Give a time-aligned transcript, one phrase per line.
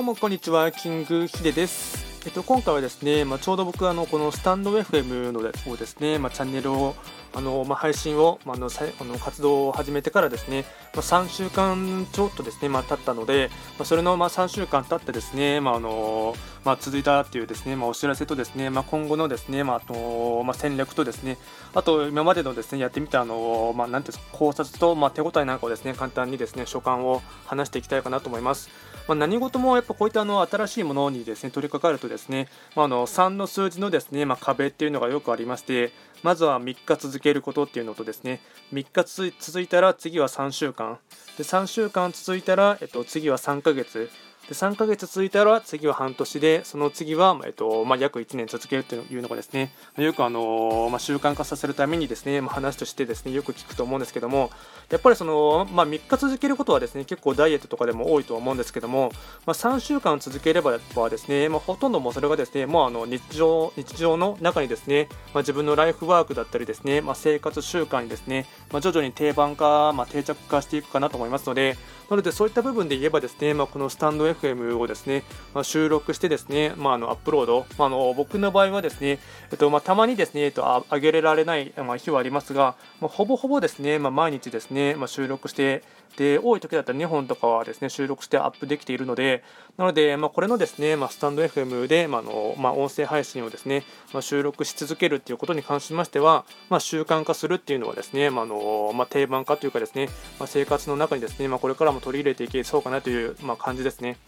[0.00, 2.22] どうもこんにちは、キングヒデです。
[2.24, 6.94] えっと、今回はですね、まあ、ちょうど僕あのこのスタンド FM のをですね、まあ、チャンネルを
[7.34, 21.38] あの、まあ、配信を、まあ、のあの活動を始めてからですね、まあ、3週間ちょっとですね、まあ、経ったので、まあ、それのまあ3週間経ってですね、まああのまあ、続いたっていうですね、まあ、お知らせとですね、まあ、今後のですね、まああとまあ、戦略とですね、
[21.74, 28.70] あと今までのですねやってみたあの、まあ、なんていう考察と、まあ、手応えなんかをですね簡単にですね所感を話していきたいかなと思います。
[29.08, 38.40] まあ、何事もやっぱこういったあの新しいものにですね取り掛かるとですね、まあ、あの3の数字のですね、まあ、壁っていうのがよくありまして、まずは3日続けることっていうのとですね、
[38.72, 40.98] 3日続いたら次は3週間、
[41.36, 44.10] で3週間続いたら、えっと、次は3ヶ月、
[44.50, 54.50] で3ヶ月続いたら次は半年でその次は、えっとまあ、約1年続けるというのがですねよくあの、まあ、習慣化させるためにですね、まあ、話としてですねよく聞くと思うんですけども
[54.90, 59.12] やっぱりその、まあ、3日続けることはですね結構ダイエットとかでも多いと思うんですけども、
[59.46, 71.76] まあ、3週間続ければですね、まあ、ほとんどもそれがですねもうあの日常日常の中にですね、まあ、自分のライフワークだったりですね、まあ、生活習慣にですね、まあ、徐々に定番化、まあ、定着化していくかなと思いますので
[72.10, 75.22] なのでそういった部分で言えばですね、まあ、このスタンド F FM をですね、
[75.54, 79.18] まあ、収録してですね、まあ、あのアップロード、まあ、あの僕の場合はですね、
[79.50, 85.82] えっとまあ、たまにですね、えっと、上げられない、まあ、日はありますが、まあ、ほぼほぼですね、まあ、毎日ですね、まあ、収録して
[86.16, 89.42] で多い時だったら2本とかはですね収録してアップできているので
[89.76, 104.18] なので、まあ、これのですね、まあ、スタンド FM で、まあのまあ、音声配信をですね、まあ、収録し続けるっていうことに関しましては、まあ、習慣化するっていうのはですね、まあのまあ、定番化というかですね、まあ、生活の中にですね、まあ、これからも取り入れていけそうかなという、まあ、感じですね。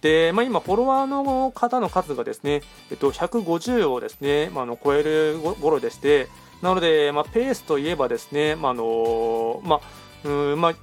[0.00, 6.28] で、まあ、今、フォロワーの方の数がですね、えっと、150をですね、まあ、の超える頃でして、
[6.62, 9.80] なので、まあ、ペースといえばですね、まあのまあ
[10.28, 10.74] うんまあ、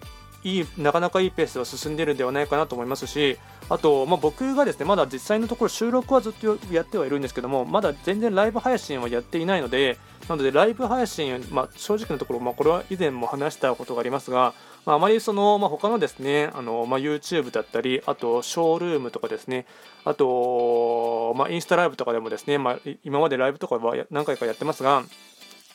[0.44, 9.98] いいなかなかいいペースで進んでいるんではないかなと思いますし、あと、まあ、僕がですねまだ実際のところ収録はずっとやってはいるんですけども、まだ全然ライブ配信はやっていないので、
[10.30, 14.54] なのでライブ配信、まあ、正直なところ、まあ、これは以前も話したことがありますが、
[14.86, 19.66] まあ、あまりその、まあ、他のですね、あのまあ、YouTube だったり、あとショールームとかですね、
[20.04, 25.04] あと、まあ、インスタライブとかでもですね、まあ、今までライブとかは何回かやってますが、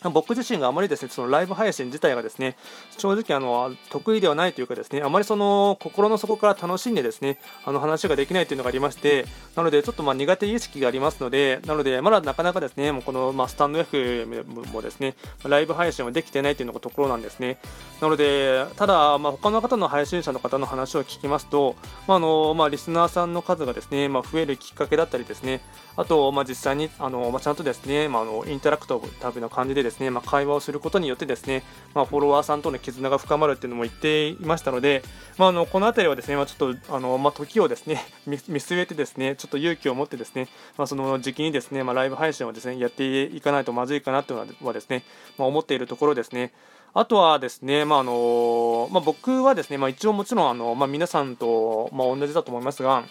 [0.09, 2.57] 僕自身があまりですね、そのライブ配信自体がですね、
[2.97, 14.27] 正直あの得意ではないというかですね、あまりその心の底から楽しんでですね、あの話ができないというのがありまして、なのでちょっとま苦手意識がありますので、なのでまだなかなかですね、もうこのまスタンド F
[14.73, 17.59] もですね、ライブ配信はできてないというのがところなんですね。
[18.01, 25.61] なので、ただ、まあ、他の方の配信者の方の話を聞きますと、まあのまあ、リスナーさんの数がですね、まあ、増えるきっかけだったりですね、
[25.97, 31.63] あと、まあ、実際にあの、まあ、ちゃんとですね、まあ、あのインタラクトタブな感じでですね、ですねまあ、会話をすることによってですね、
[31.95, 35.03] まあ、フォロワーさんとの絆が深まるっていうのも言っていましたので、
[35.37, 45.03] まあ、あのこの辺りはですね、まあ、ちょっとあの、まあ、時をですね見据えてですね、ちょっと勇気を持ってですね、まあ、その時期にですね、まあ、ライブ配信をですねやっていかないとまずいかなというのはですね、
[45.37, 46.53] まあ、思っているところですね。
[46.93, 53.05] あとはですね、まああのまあ、僕はですね、まあ、一応もちろんあの、まあ、皆さんと、まあ、同じだと思いますが、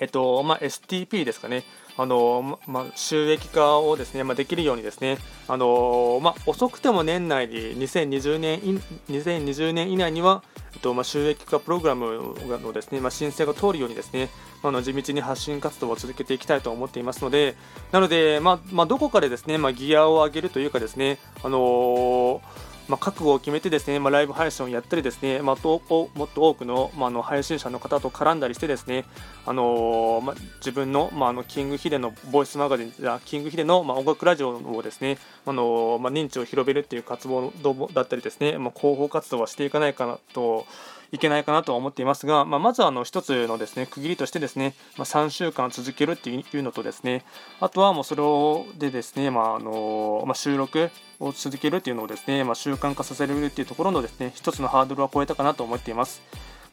[0.00, 1.64] えっとまあ、STP ですかね、
[1.96, 5.18] あのまあ、収益化をですね、まあ、できるようにですね、
[5.48, 8.60] あのまあ、遅くても年内に2020年
[9.08, 10.42] ,2020 年以内には、
[10.74, 14.28] えっとまあ、収益化プログラムのですね、まあ、申請が通るようにですね、
[14.62, 17.54] あの地道に発信活動を続けていきたいと思っていますので、
[17.92, 25.82] なので、まあまあ、どこかでですね、まあ、ギアを上げるというかですね、あのーまあ、覚悟を決めてですね、まあ、ライブ配信をやったりですね、まあ、と
[26.14, 29.04] もっと多くの,、まあ、の配信者の方と絡んだりしてですね、
[29.44, 32.92] あのー、まあ、自分の,、まあ、あのキングヒデのボイスマガジン
[33.24, 37.52] キングヒデの、まあ、音楽ラジオをですね、あのー、まあ、認知を広めるっていう活動
[37.92, 40.66] だったりですね、まあ、広報活動はしていかないかなと
[41.12, 47.24] いけないかなとは思っていますが、まあ、まずはあの1つのですね区切りとしてですね、まあ、3週間続けるっていうのとですね
[47.60, 50.90] あとはもうそれをでですね、まああのまあ、収録
[51.20, 56.22] を続けるっていうのをですね、まあ、習慣化させるっていうところのですね1つのハードルは超えたかなと思っています。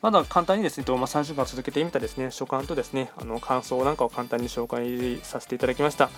[0.04, 6.10] まだ簡単にですね、まあ、3週間続けてみたですね、所感とですね、あの感想なんかを簡単に紹介させていただきました。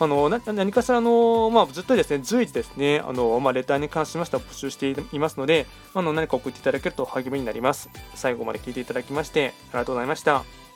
[0.00, 7.90] あの何かしらの、まあ、ずっとですね随時ですねあの、まあ、レターに関しましては募集していますので、あの何か送っていただけると励みになります。
[8.14, 10.67] 最後まで聞いていただきましてありがとうございました。